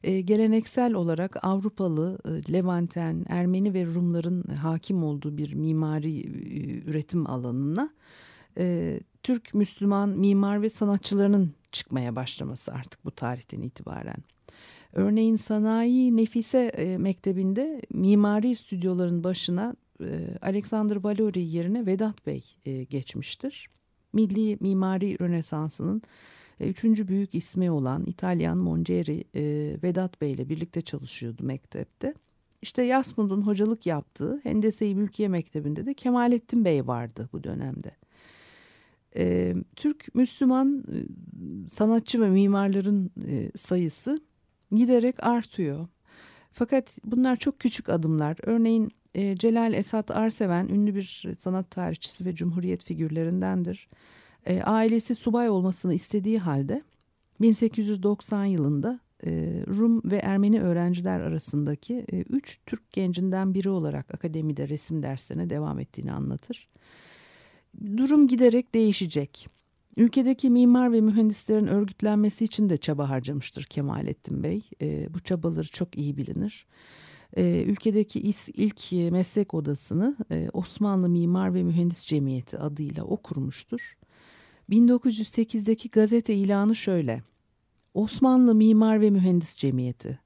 geleneksel 0.03 0.95
olarak 0.95 1.45
Avrupalı, 1.45 2.19
Levanten, 2.53 3.25
Ermeni 3.29 3.75
ve 3.75 3.87
Rumların 3.87 4.43
hakim 4.43 5.05
olduğu 5.05 5.37
bir 5.37 5.55
mimari 5.55 6.27
üretim 6.87 7.31
alanına 7.31 7.91
Türk 9.23 9.55
Müslüman 9.55 10.09
mimar 10.09 10.63
ve 10.63 10.71
sanatçılarının 10.71 11.55
çıkmaya 11.73 12.17
başlaması 12.17 12.73
artık 12.73 13.05
bu 13.05 13.11
tarihten 13.11 13.63
itibaren. 13.63 14.25
Örneğin 14.99 15.37
Sanayi 15.37 16.17
Nefise 16.17 16.59
e, 16.59 16.99
Mektebi'nde 16.99 17.83
mimari 17.91 18.55
stüdyoların 18.57 19.25
başına 19.25 19.75
e, 20.01 20.07
Alexander 20.43 20.97
Valori 20.97 21.43
yerine 21.43 21.87
Vedat 21.87 22.27
Bey 22.27 22.45
e, 22.67 22.85
geçmiştir. 22.85 23.69
Milli 24.13 24.57
Mimari 24.61 25.21
Rönesansı'nın 25.21 26.03
üçüncü 26.61 27.09
büyük 27.09 27.35
ismi 27.35 27.71
olan 27.71 28.05
İtalyan 28.07 28.59
Mongeri 28.59 29.25
e, 29.35 29.77
Vedat 29.83 30.21
Bey 30.21 30.33
ile 30.33 30.49
birlikte 30.49 30.83
çalışıyordu 30.83 31.45
mektepte. 31.45 32.15
İşte 32.63 32.83
Yasmund'un 32.83 33.43
hocalık 33.43 33.87
yaptığı 33.87 34.41
Hendese-i 34.43 34.95
Mülkiye 34.95 35.29
Mektebi'nde 35.29 35.87
de 35.87 35.95
Kemalettin 35.95 36.65
Bey 36.65 36.87
vardı 36.87 37.29
bu 37.33 37.45
dönemde. 37.45 37.91
Türk 39.77 40.15
Müslüman 40.15 40.85
sanatçı 41.69 42.21
ve 42.21 42.31
mimarların 42.31 43.11
sayısı 43.57 44.21
giderek 44.73 45.27
artıyor. 45.27 45.89
Fakat 46.53 46.99
bunlar 47.05 47.37
çok 47.37 47.61
küçük 47.61 47.89
adımlar. 47.89 48.37
Örneğin 48.43 48.91
e, 49.15 49.37
Celal 49.37 49.73
Esat 49.73 50.11
Arseven 50.11 50.69
ünlü 50.69 50.95
bir 50.95 51.25
sanat 51.39 51.71
tarihçisi 51.71 52.25
ve 52.25 52.35
cumhuriyet 52.35 52.85
figürlerindendir. 52.85 53.89
E, 54.47 54.63
ailesi 54.63 55.15
subay 55.15 55.51
olmasını 55.51 55.95
istediği 55.95 56.39
halde 56.39 56.83
1890 57.41 58.45
yılında 58.45 59.01
e, 59.27 59.31
Rum 59.67 60.03
ve 60.05 60.17
Ermeni 60.17 60.63
öğrenciler 60.63 61.21
arasındaki 61.21 62.05
e, 62.13 62.21
üç 62.21 62.59
Türk 62.67 62.93
gencinden 62.93 63.55
biri 63.55 63.69
olarak 63.69 64.15
akademide 64.15 64.69
resim 64.69 65.03
derslerine 65.03 65.51
devam 65.51 65.79
ettiğini 65.79 66.13
anlatır. 66.13 66.69
Durum 67.97 68.29
giderek 68.29 68.75
değişecek. 68.75 69.49
Ülkedeki 69.99 70.51
mimar 70.51 70.93
ve 70.93 71.01
mühendislerin 71.01 71.67
örgütlenmesi 71.67 72.45
için 72.45 72.71
de 72.71 72.77
çaba 72.77 73.11
harcamıştır 73.11 73.65
Kemalettin 73.65 74.43
Bey. 74.43 74.63
E, 74.83 75.15
bu 75.15 75.21
çabaları 75.21 75.69
çok 75.69 75.99
iyi 75.99 76.17
bilinir. 76.17 76.67
E, 77.37 77.63
ülkedeki 77.63 78.21
ilk 78.55 79.13
meslek 79.13 79.55
odasını 79.55 80.17
e, 80.31 80.49
Osmanlı 80.53 81.09
Mimar 81.09 81.55
ve 81.55 81.63
Mühendis 81.63 82.05
Cemiyeti 82.05 82.59
adıyla 82.59 83.05
o 83.05 83.17
kurmuştur. 83.17 83.97
1908'deki 84.71 85.91
gazete 85.91 86.35
ilanı 86.35 86.77
şöyle. 86.77 87.23
Osmanlı 87.95 88.55
Mimar 88.55 89.01
ve 89.01 89.11
Mühendis 89.11 89.57
Cemiyeti. 89.57 90.19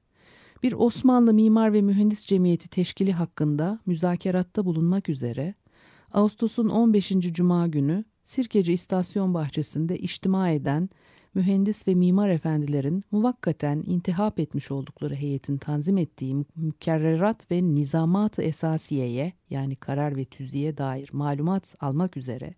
Bir 0.63 0.73
Osmanlı 0.73 1.35
Mimar 1.35 1.73
ve 1.73 1.83
Mühendis 1.83 2.25
Cemiyeti 2.25 2.69
teşkili 2.69 3.13
hakkında 3.13 3.79
müzakeratta 3.87 4.65
bulunmak 4.65 5.09
üzere 5.09 5.55
Ağustos'un 6.13 6.69
15. 6.69 7.09
Cuma 7.09 7.67
günü 7.67 8.05
Sirkeci 8.25 8.73
İstasyon 8.73 9.35
Bahçesi'nde 9.35 9.99
içtima 9.99 10.51
eden 10.51 10.89
mühendis 11.35 11.89
ve 11.89 11.95
mimar 11.95 12.29
efendilerin 12.29 13.05
muvakkaten 13.11 13.83
intihap 13.87 14.41
etmiş 14.41 14.71
oldukları 14.71 15.15
heyetin 15.15 15.59
tanzim 15.59 15.99
ettiği 15.99 16.45
mükerrerat 16.57 17.51
ve 17.51 17.63
nizamat-ı 17.63 18.43
esasiyeye 18.43 19.33
yani 19.51 19.77
karar 19.77 20.17
ve 20.17 20.25
tüziye 20.25 20.77
dair 20.77 21.11
malumat 21.13 21.75
almak 21.81 22.17
üzere 22.17 22.55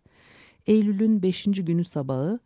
Eylül'ün 0.67 1.23
5. 1.23 1.45
günü 1.45 1.85
sabahı 1.85 2.39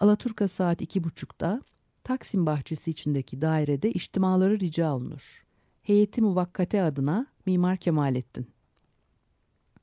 Alaturka 0.00 0.48
saat 0.48 0.82
2.30'da 0.82 1.62
Taksim 2.04 2.46
bahçesi 2.46 2.90
içindeki 2.90 3.42
dairede 3.42 3.92
içtimaları 3.92 4.60
rica 4.60 4.94
olunur. 4.94 5.44
Heyeti 5.82 6.22
muvakkate 6.22 6.82
adına 6.82 7.26
Mimar 7.46 7.76
Kemalettin. 7.76 8.53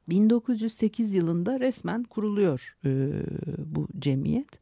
1908 0.09 1.13
yılında 1.13 1.59
resmen 1.59 2.03
kuruluyor 2.03 2.77
e, 2.85 3.09
bu 3.57 3.87
cemiyet. 3.99 4.61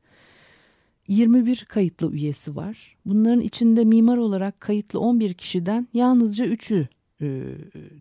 21 1.08 1.65
kayıtlı 1.69 2.12
üyesi 2.13 2.56
var. 2.56 2.95
Bunların 3.06 3.41
içinde 3.41 3.86
mimar 3.86 4.17
olarak 4.17 4.60
kayıtlı 4.60 4.99
11 4.99 5.34
kişiden 5.34 5.88
yalnızca 5.93 6.45
3'ü 6.45 6.88
e, 7.21 7.28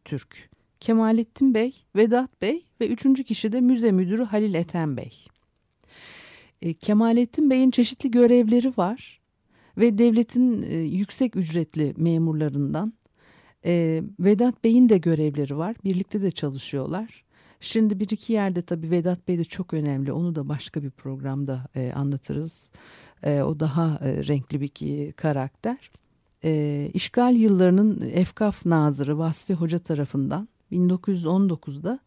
Türk. 0.05 0.51
Kemalettin 0.81 1.55
Bey, 1.55 1.75
Vedat 1.97 2.43
Bey 2.43 2.65
ve 2.81 2.89
üçüncü 2.89 3.25
kişi 3.25 3.53
de 3.53 3.61
müze 3.61 3.93
müdürü 3.93 4.25
Halil 4.25 4.55
Eten 4.55 4.97
Bey. 4.97 5.13
E, 6.63 6.73
Kemalettin 6.73 7.51
Bey'in 7.51 7.71
çeşitli 7.71 8.11
görevleri 8.11 8.73
var 8.77 9.21
ve 9.79 9.99
devletin 9.99 10.63
e, 10.63 10.77
yüksek 10.77 11.37
ücretli 11.37 11.95
memurlarından. 11.97 12.93
E, 13.65 14.03
Vedat 14.21 14.65
Bey'in 14.65 14.89
de 14.89 14.99
görevleri 14.99 15.57
var. 15.57 15.77
Birlikte 15.85 16.23
de 16.23 16.31
çalışıyorlar. 16.31 17.25
Şimdi 17.61 18.01
bir 18.01 18.09
iki 18.11 18.33
yerde 18.33 18.63
tabii 18.63 18.91
Vedat 18.91 19.29
Bey 19.29 19.39
de 19.39 19.45
çok 19.45 19.75
önemli. 19.75 20.13
Onu 20.13 20.35
da 20.35 20.49
başka 20.49 20.83
bir 20.83 20.91
programda 20.91 21.65
e, 21.75 21.93
anlatırız. 21.93 22.71
E, 23.23 23.43
o 23.43 23.61
daha 23.61 24.01
e, 24.03 24.27
renkli 24.27 24.61
bir 24.61 25.13
karakter. 25.13 25.91
E, 26.45 26.91
işgal 26.95 27.37
yıllarının 27.37 28.11
Efkaf 28.13 28.67
Nazırı 28.67 29.19
Vasfi 29.19 29.55
Hoca 29.55 29.79
tarafından 29.79 30.49
1919'da 30.73 31.99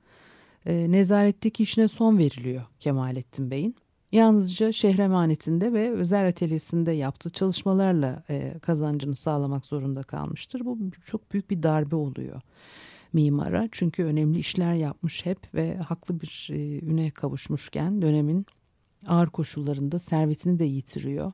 e, 0.65 0.91
nezaretteki 0.91 1.63
işine 1.63 1.87
son 1.87 2.17
veriliyor 2.17 2.63
Kemalettin 2.79 3.51
Bey'in. 3.51 3.75
Yalnızca 4.11 4.71
şehre 4.71 4.93
şehremanetinde 4.93 5.73
ve 5.73 5.91
özel 5.91 6.27
atölyesinde 6.27 6.91
yaptığı 6.91 7.29
çalışmalarla 7.29 8.23
e, 8.29 8.59
kazancını 8.61 9.15
sağlamak 9.15 9.65
zorunda 9.65 10.03
kalmıştır. 10.03 10.65
Bu 10.65 10.77
çok 11.05 11.33
büyük 11.33 11.49
bir 11.49 11.63
darbe 11.63 11.95
oluyor 11.95 12.41
mimara. 13.13 13.69
Çünkü 13.71 14.03
önemli 14.03 14.39
işler 14.39 14.73
yapmış 14.73 15.25
hep 15.25 15.53
ve 15.53 15.77
haklı 15.77 16.21
bir 16.21 16.49
e, 16.51 16.79
üne 16.85 17.11
kavuşmuşken 17.11 18.01
dönemin 18.01 18.45
ağır 19.07 19.27
koşullarında 19.27 19.99
servetini 19.99 20.59
de 20.59 20.63
yitiriyor. 20.63 21.31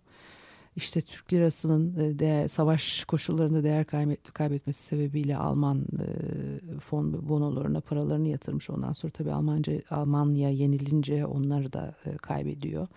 işte 0.76 1.02
Türk 1.02 1.34
lirasının 1.34 2.00
e, 2.00 2.20
değer, 2.20 2.48
savaş 2.48 3.06
koşullarında 3.06 3.64
değer 3.64 3.86
kaybet, 3.86 4.34
kaybetmesi 4.34 4.84
sebebiyle 4.84 5.38
Alman 5.38 5.86
e, 6.00 6.80
fon 6.80 7.30
bonolarına 7.30 7.82
paralarını 7.82 8.28
yatırmış. 8.28 8.70
Ondan 8.70 8.94
sonra 8.94 9.12
tabii 9.12 9.32
Almanca 9.32 9.74
Almanya 9.90 10.50
yenilince 10.50 11.26
onları 11.26 11.74
da 11.74 11.96
e, 12.06 12.18
kaybediyor. 12.18 12.88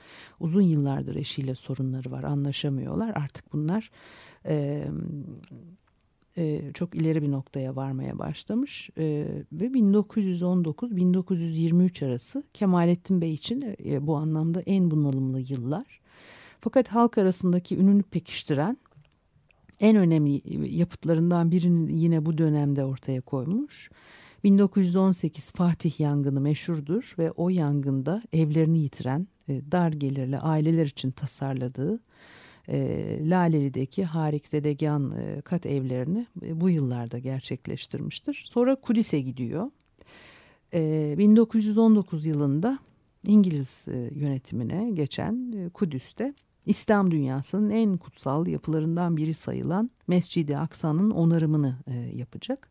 Uzun 0.40 0.62
yıllardır 0.62 1.16
eşiyle 1.16 1.54
sorunları 1.54 2.10
var, 2.10 2.24
anlaşamıyorlar. 2.24 3.10
Artık 3.16 3.52
bunlar 3.52 3.90
e, 4.46 4.84
e, 6.40 6.72
çok 6.74 6.94
ileri 6.94 7.22
bir 7.22 7.31
noktaya 7.31 7.76
varmaya 7.76 8.18
başlamış 8.18 8.90
e, 8.98 9.26
ve 9.53 9.66
1919-1923 9.66 12.07
arası 12.07 12.44
Kemalettin 12.55 13.20
Bey 13.20 13.35
için 13.35 13.76
e, 13.85 14.07
bu 14.07 14.16
anlamda 14.16 14.61
en 14.61 14.90
bunalımlı 14.90 15.40
yıllar. 15.40 16.00
Fakat 16.61 16.88
halk 16.88 17.18
arasındaki 17.18 17.76
ününü 17.76 18.03
pekiştiren 18.03 18.79
en 19.81 19.96
önemli 19.96 20.42
yapıtlarından 20.79 21.50
birini 21.50 21.98
yine 21.98 22.26
bu 22.26 22.38
dönemde 22.38 22.85
ortaya 22.85 23.20
koymuş. 23.20 23.90
1918 24.44 25.53
Fatih 25.53 26.00
yangını 26.00 26.40
meşhurdur 26.40 27.14
ve 27.18 27.31
o 27.31 27.48
yangında 27.48 28.22
evlerini 28.33 28.79
yitiren 28.79 29.29
e, 29.48 29.72
dar 29.72 29.92
gelirli 29.92 30.38
aileler 30.38 30.87
için 30.87 31.11
tasarladığı 31.11 32.00
Laleli'deki 33.30 34.04
Harikzedegan 34.04 35.12
e, 35.12 35.40
kat 35.40 35.66
evlerini 35.66 36.26
e, 36.42 36.61
bu 36.61 36.70
yıllarda 36.70 37.18
gerçekleştirmiştir. 37.18 38.44
Sonra 38.48 38.74
Kudüs'e 38.74 39.20
gidiyor. 39.20 39.70
E, 40.74 41.14
1919 41.18 42.26
yılında 42.26 42.78
İngiliz 43.26 43.85
e, 43.88 44.11
yönetimine 44.14 44.90
geçen 44.90 45.52
Kudüs'te 45.74 46.35
İslam 46.66 47.11
dünyasının 47.11 47.70
en 47.70 47.96
kutsal 47.96 48.46
yapılarından 48.46 49.16
biri 49.16 49.35
sayılan 49.35 49.90
Mescid-i 50.09 50.56
Aksa'nın 50.56 51.11
onarımını 51.11 51.76
yapacak. 52.14 52.68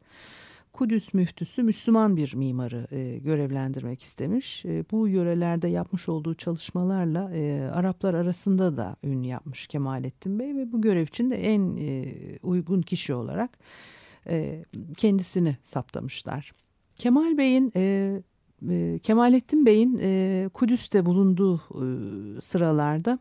Kudüs 0.80 1.14
müftüsü 1.14 1.64
Müslüman 1.64 2.18
bir 2.18 2.36
mimarı 2.36 2.88
e, 2.92 3.18
görevlendirmek 3.18 4.02
istemiş. 4.02 4.66
E, 4.66 4.86
bu 4.92 5.08
yörelerde 5.08 5.68
yapmış 5.68 6.10
olduğu 6.10 6.36
çalışmalarla 6.36 7.32
e, 7.34 7.70
Araplar 7.74 8.14
arasında 8.14 8.78
da 8.78 8.96
ün 9.04 9.24
yapmış 9.24 9.68
Kemalettin 9.68 10.40
Bey 10.40 10.56
ve 10.56 10.72
bu 10.72 10.82
görev 10.82 11.04
için 11.04 11.32
de 11.32 11.36
en 11.36 11.78
e, 11.78 12.14
uygun 12.44 12.82
kişi 12.82 13.14
olarak 13.14 13.50
e, 14.30 14.66
kendisini 14.98 15.58
saptamışlar. 15.64 16.52
Kemal 16.96 17.38
Bey'in 17.38 17.72
e, 17.76 18.14
e, 18.70 19.00
Kemalettin 19.04 19.66
Bey'in 19.66 20.00
e, 20.02 20.50
Kudüs'te 20.54 21.06
bulunduğu 21.06 21.56
e, 21.58 21.86
sıralarda 22.42 23.20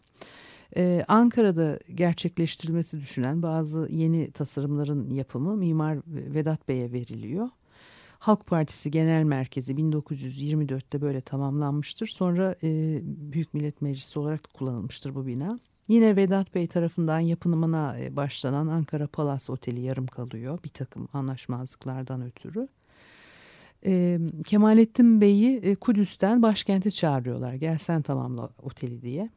ee, 0.77 1.05
Ankara'da 1.09 1.79
gerçekleştirilmesi 1.95 3.01
düşünen 3.01 3.43
bazı 3.43 3.89
yeni 3.91 4.31
tasarımların 4.31 5.11
yapımı 5.11 5.57
Mimar 5.57 5.99
Vedat 6.07 6.69
Bey'e 6.69 6.93
veriliyor. 6.93 7.49
Halk 8.19 8.47
Partisi 8.47 8.91
Genel 8.91 9.23
Merkezi 9.23 9.75
1924'te 9.75 11.01
böyle 11.01 11.21
tamamlanmıştır. 11.21 12.07
Sonra 12.07 12.55
e, 12.63 13.01
Büyük 13.03 13.55
Millet 13.55 13.83
Meclisi 13.83 14.19
olarak 14.19 14.55
kullanılmıştır 14.55 15.15
bu 15.15 15.27
bina. 15.27 15.59
Yine 15.89 16.17
Vedat 16.17 16.55
Bey 16.55 16.67
tarafından 16.67 17.21
yapımına 17.21 17.99
e, 18.01 18.17
başlanan 18.17 18.67
Ankara 18.67 19.07
Palas 19.07 19.51
Oteli 19.51 19.81
yarım 19.81 20.07
kalıyor 20.07 20.59
bir 20.65 20.69
takım 20.69 21.09
anlaşmazlıklardan 21.13 22.23
ötürü. 22.23 22.69
E, 23.87 24.19
Kemalettin 24.45 25.21
Bey'i 25.21 25.57
e, 25.57 25.75
Kudüs'ten 25.75 26.43
başkente 26.43 26.91
çağırıyorlar. 26.91 27.55
Gelsen 27.55 28.03
tamamla 28.03 28.51
oteli 28.63 29.03
diye. 29.03 29.31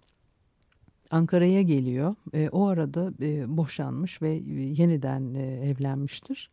Ankara'ya 1.11 1.61
geliyor. 1.61 2.15
E, 2.33 2.49
o 2.49 2.67
arada 2.67 3.13
e, 3.21 3.57
boşanmış 3.57 4.21
ve 4.21 4.31
e, 4.31 4.51
yeniden 4.51 5.33
e, 5.33 5.69
evlenmiştir. 5.69 6.49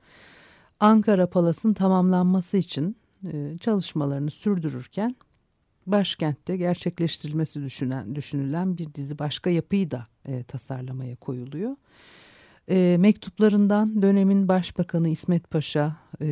Ankara 0.80 1.30
Palas'ın 1.30 1.74
tamamlanması 1.74 2.56
için 2.56 2.96
e, 3.32 3.58
çalışmalarını 3.60 4.30
sürdürürken 4.30 5.16
başkentte 5.86 6.56
gerçekleştirilmesi 6.56 7.62
düşünen, 7.62 8.14
düşünülen 8.14 8.78
bir 8.78 8.94
dizi 8.94 9.18
başka 9.18 9.50
yapıyı 9.50 9.90
da 9.90 10.04
e, 10.26 10.42
tasarlamaya 10.42 11.16
koyuluyor. 11.16 11.76
E, 12.70 12.96
mektuplarından 12.98 14.02
dönemin 14.02 14.48
Başbakanı 14.48 15.08
İsmet 15.08 15.50
Paşa, 15.50 15.96
e, 16.22 16.26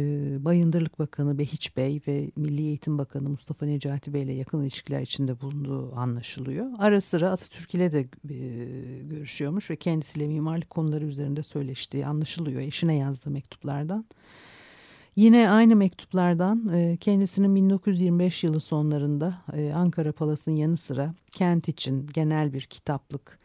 Bayındırlık 0.44 0.98
Bakanı 0.98 1.38
Behiç 1.38 1.76
Bey 1.76 2.00
ve 2.06 2.30
Milli 2.36 2.62
Eğitim 2.62 2.98
Bakanı 2.98 3.28
Mustafa 3.28 3.66
Necati 3.66 4.14
Bey 4.14 4.22
ile 4.22 4.32
yakın 4.32 4.62
ilişkiler 4.62 5.00
içinde 5.00 5.40
bulunduğu 5.40 5.96
anlaşılıyor. 5.96 6.66
Ara 6.78 7.00
sıra 7.00 7.30
Atatürk 7.30 7.74
ile 7.74 7.92
de 7.92 8.00
e, 8.00 8.38
görüşüyormuş 9.02 9.70
ve 9.70 9.76
kendisiyle 9.76 10.28
mimarlık 10.28 10.70
konuları 10.70 11.04
üzerinde 11.04 11.42
söyleştiği 11.42 12.06
anlaşılıyor 12.06 12.60
eşine 12.60 12.94
yazdığı 12.94 13.30
mektuplardan. 13.30 14.04
Yine 15.16 15.50
aynı 15.50 15.76
mektuplardan 15.76 16.68
e, 16.74 16.96
kendisinin 16.96 17.54
1925 17.54 18.44
yılı 18.44 18.60
sonlarında 18.60 19.34
e, 19.52 19.72
Ankara 19.72 20.12
Palas'ın 20.12 20.56
yanı 20.56 20.76
sıra 20.76 21.14
kent 21.30 21.68
için 21.68 22.06
genel 22.14 22.52
bir 22.52 22.62
kitaplık, 22.62 23.38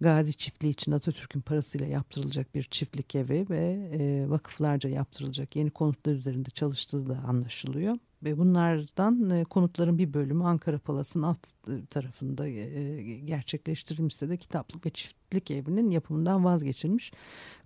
Gazi 0.00 0.34
çiftliği 0.34 0.72
için 0.72 0.92
Atatürk'ün 0.92 1.40
parasıyla 1.40 1.86
yaptırılacak 1.86 2.54
bir 2.54 2.62
çiftlik 2.62 3.14
evi 3.14 3.46
ve 3.50 3.90
e, 3.92 4.30
vakıflarca 4.30 4.90
yaptırılacak 4.90 5.56
yeni 5.56 5.70
konutlar 5.70 6.12
üzerinde 6.12 6.50
çalıştığı 6.50 7.08
da 7.08 7.18
anlaşılıyor. 7.26 7.98
Ve 8.24 8.38
bunlardan 8.38 9.30
e, 9.30 9.44
konutların 9.44 9.98
bir 9.98 10.14
bölümü 10.14 10.44
Ankara 10.44 10.78
Palas'ın 10.78 11.22
alt 11.22 11.38
e, 11.68 11.86
tarafında 11.90 12.48
e, 12.48 13.20
gerçekleştirilmişse 13.20 14.28
de 14.28 14.36
kitaplık 14.36 14.86
ve 14.86 14.90
çiftlik 14.90 15.50
evinin 15.50 15.90
yapımından 15.90 16.44
vazgeçilmiş. 16.44 17.12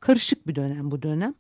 Karışık 0.01 0.47
bir 0.47 0.55
dönem 0.55 0.91
bu 0.91 1.03
dönem. 1.03 1.35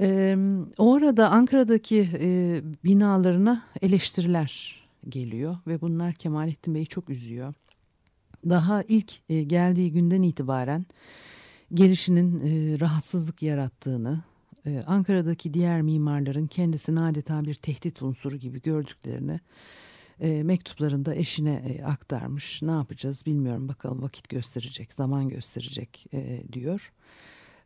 E, 0.00 0.36
o 0.78 0.94
arada 0.94 1.30
Ankara'daki 1.30 2.08
e, 2.20 2.60
binalarına 2.84 3.62
eleştiriler 3.82 4.80
geliyor 5.08 5.56
ve 5.66 5.80
bunlar 5.80 6.14
Kemalettin 6.14 6.74
Bey'i 6.74 6.86
çok 6.86 7.10
üzüyor 7.10 7.54
daha 8.48 8.82
ilk 8.82 9.12
e, 9.28 9.42
geldiği 9.42 9.92
günden 9.92 10.22
itibaren 10.22 10.86
gelişinin 11.74 12.40
e, 12.40 12.80
rahatsızlık 12.80 13.42
yarattığını, 13.42 14.20
e, 14.66 14.82
Ankara'daki 14.86 15.54
diğer 15.54 15.82
mimarların 15.82 16.46
kendisini 16.46 17.00
adeta 17.00 17.44
bir 17.44 17.54
tehdit 17.54 18.02
unsuru 18.02 18.36
gibi 18.36 18.62
gördüklerini 18.62 19.40
mektuplarında 20.42 21.14
eşine 21.14 21.82
aktarmış. 21.86 22.62
Ne 22.62 22.70
yapacağız 22.70 23.26
bilmiyorum 23.26 23.68
bakalım 23.68 24.02
vakit 24.02 24.28
gösterecek, 24.28 24.92
zaman 24.92 25.28
gösterecek 25.28 26.06
diyor. 26.52 26.92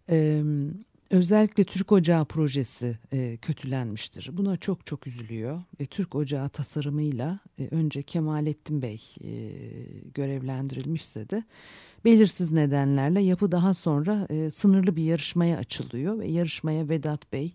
Evet. 0.09 0.94
Özellikle 1.15 1.65
Türk 1.65 1.93
Ocağı 1.93 2.25
projesi 2.25 2.99
e, 3.13 3.37
kötülenmiştir. 3.37 4.31
Buna 4.33 4.57
çok 4.57 4.87
çok 4.87 5.07
üzülüyor. 5.07 5.63
E, 5.79 5.87
Türk 5.87 6.15
Ocağı 6.15 6.49
tasarımıyla 6.49 7.39
e, 7.59 7.69
önce 7.71 8.03
Kemalettin 8.03 8.83
Bey 8.83 9.03
e, 9.25 9.31
görevlendirilmişse 10.15 11.31
de 11.31 11.45
belirsiz 12.05 12.53
nedenlerle 12.53 13.21
yapı 13.21 13.53
daha 13.53 13.75
sonra 13.75 14.27
e, 14.31 14.51
sınırlı 14.51 14.97
bir 14.97 15.03
yarışmaya 15.03 15.59
açılıyor 15.59 16.19
ve 16.19 16.27
yarışmaya 16.27 16.89
Vedat 16.89 17.33
Bey, 17.33 17.55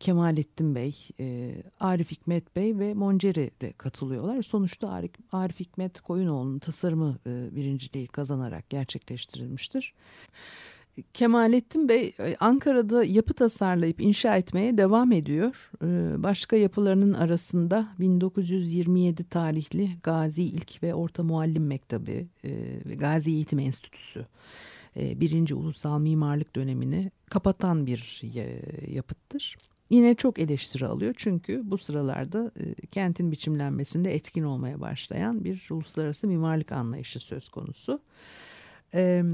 Kemalettin 0.00 0.74
Bey, 0.74 1.08
e, 1.20 1.54
Arif 1.80 2.10
Hikmet 2.10 2.56
Bey 2.56 2.78
ve 2.78 2.94
Monceri 2.94 3.50
de 3.60 3.72
katılıyorlar. 3.72 4.42
Sonuçta 4.42 4.88
Arif, 4.88 5.12
Arif 5.32 5.60
Hikmet 5.60 6.00
Koyunoğlu'nun 6.00 6.58
tasarımı 6.58 7.18
e, 7.26 7.56
birinciliği 7.56 8.06
kazanarak 8.06 8.70
gerçekleştirilmiştir. 8.70 9.94
Kemalettin 11.14 11.88
Bey 11.88 12.14
e, 12.20 12.36
Ankara'da 12.40 13.04
yapı 13.04 13.34
tasarlayıp 13.34 14.00
inşa 14.00 14.36
etmeye 14.36 14.78
devam 14.78 15.12
ediyor. 15.12 15.70
E, 15.82 16.22
başka 16.22 16.56
yapılarının 16.56 17.12
arasında 17.12 17.88
1927 17.98 19.24
tarihli 19.24 19.88
Gazi 20.02 20.42
İlk 20.42 20.82
ve 20.82 20.94
Orta 20.94 21.22
Muallim 21.22 21.66
Mektebi 21.66 22.26
e, 22.44 22.50
ve 22.86 22.94
Gazi 22.94 23.30
Eğitim 23.30 23.58
Enstitüsü 23.58 24.26
birinci 24.96 25.54
ulusal 25.54 26.00
mimarlık 26.00 26.56
dönemini 26.56 27.10
kapatan 27.30 27.86
bir 27.86 28.22
yapıttır. 28.88 29.56
Yine 29.90 30.14
çok 30.14 30.38
eleştiri 30.38 30.86
alıyor 30.86 31.14
çünkü 31.16 31.62
bu 31.64 31.78
sıralarda 31.78 32.50
kentin 32.90 33.32
biçimlenmesinde 33.32 34.14
etkin 34.14 34.42
olmaya 34.42 34.80
başlayan 34.80 35.44
bir 35.44 35.66
uluslararası 35.70 36.26
mimarlık 36.26 36.72
anlayışı 36.72 37.20
söz 37.20 37.48
konusu. 37.48 38.00
Evet 38.92 39.24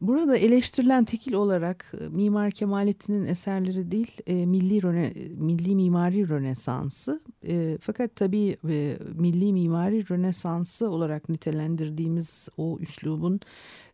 Burada 0.00 0.36
eleştirilen 0.36 1.04
tekil 1.04 1.32
olarak 1.32 1.92
e, 2.00 2.08
Mimar 2.08 2.50
Kemalettin'in 2.50 3.24
eserleri 3.24 3.90
değil, 3.90 4.10
e, 4.26 4.46
milli 4.46 4.82
röne, 4.82 5.12
milli 5.36 5.74
mimari 5.74 6.28
rönesansı. 6.28 7.20
E, 7.48 7.78
fakat 7.80 8.16
tabii 8.16 8.56
e, 8.68 8.96
milli 9.14 9.52
mimari 9.52 10.08
rönesansı 10.10 10.90
olarak 10.90 11.28
nitelendirdiğimiz 11.28 12.48
o 12.56 12.78
üslubun 12.80 13.40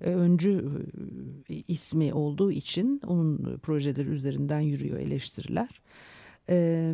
e, 0.00 0.10
öncü 0.10 0.64
e, 1.50 1.54
ismi 1.68 2.14
olduğu 2.14 2.52
için 2.52 3.00
onun 3.06 3.58
projeleri 3.58 4.08
üzerinden 4.08 4.60
yürüyor 4.60 4.98
eleştiriler. 4.98 5.80
E, 6.48 6.92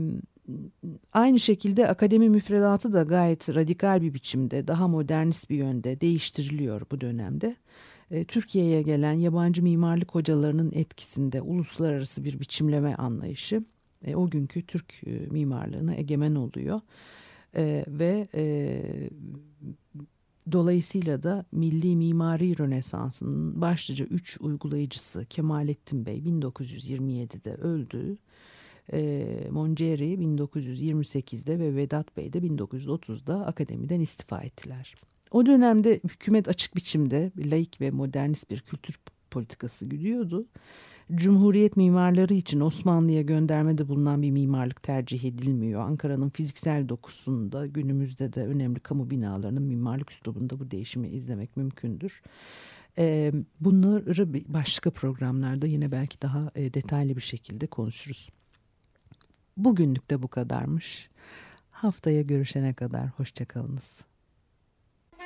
aynı 1.12 1.40
şekilde 1.40 1.88
akademi 1.88 2.30
müfredatı 2.30 2.92
da 2.92 3.02
gayet 3.02 3.54
radikal 3.54 4.02
bir 4.02 4.14
biçimde, 4.14 4.68
daha 4.68 4.88
modernist 4.88 5.50
bir 5.50 5.56
yönde 5.56 6.00
değiştiriliyor 6.00 6.82
bu 6.90 7.00
dönemde. 7.00 7.56
E, 8.10 8.24
Türkiye'ye 8.24 8.82
gelen 8.82 9.12
yabancı 9.12 9.62
mimarlık 9.62 10.14
hocalarının 10.14 10.72
etkisinde 10.74 11.42
uluslararası 11.42 12.24
bir 12.24 12.40
biçimleme 12.40 12.94
anlayışı 12.94 13.64
e, 14.04 14.16
o 14.16 14.30
günkü 14.30 14.66
Türk 14.66 14.94
e, 15.06 15.10
mimarlığına 15.10 15.94
egemen 15.94 16.34
oluyor. 16.34 16.80
Ve 17.88 18.28
dolayısıyla 20.52 21.22
da 21.22 21.44
milli 21.52 21.96
mimari 21.96 22.58
rönesansının 22.58 23.60
başlıca 23.60 24.04
üç 24.04 24.38
uygulayıcısı 24.40 25.26
Kemalettin 25.26 26.06
Bey 26.06 26.18
1927'de 26.18 27.54
öldü. 27.54 28.16
E, 28.92 29.26
Monceri 29.50 30.14
1928'de 30.14 31.58
ve 31.58 31.76
Vedat 31.76 32.16
Bey 32.16 32.32
de 32.32 32.38
1930'da 32.38 33.46
akademiden 33.46 34.00
istifa 34.00 34.40
ettiler. 34.40 34.94
O 35.30 35.46
dönemde 35.46 36.00
hükümet 36.04 36.48
açık 36.48 36.76
biçimde 36.76 37.30
laik 37.36 37.80
ve 37.80 37.90
modernist 37.90 38.50
bir 38.50 38.60
kültür 38.60 38.98
politikası 39.30 39.86
güdüyordu. 39.86 40.46
Cumhuriyet 41.14 41.76
mimarları 41.76 42.34
için 42.34 42.60
Osmanlı'ya 42.60 43.22
göndermede 43.22 43.88
bulunan 43.88 44.22
bir 44.22 44.30
mimarlık 44.30 44.82
tercih 44.82 45.24
edilmiyor. 45.24 45.80
Ankara'nın 45.80 46.30
fiziksel 46.30 46.88
dokusunda 46.88 47.66
günümüzde 47.66 48.32
de 48.32 48.46
önemli 48.46 48.80
kamu 48.80 49.10
binalarının 49.10 49.62
mimarlık 49.62 50.10
üslubunda 50.10 50.60
bu 50.60 50.70
değişimi 50.70 51.08
izlemek 51.08 51.56
mümkündür. 51.56 52.22
Bunları 53.60 54.52
başka 54.54 54.90
programlarda 54.90 55.66
yine 55.66 55.92
belki 55.92 56.22
daha 56.22 56.50
detaylı 56.54 57.16
bir 57.16 57.20
şekilde 57.20 57.66
konuşuruz. 57.66 58.30
Bugünlük 59.56 60.10
de 60.10 60.22
bu 60.22 60.28
kadarmış. 60.28 61.08
Haftaya 61.70 62.22
görüşene 62.22 62.74
kadar 62.74 63.08
hoşçakalınız. 63.08 63.98